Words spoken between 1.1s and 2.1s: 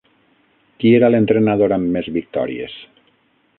l'entrenador amb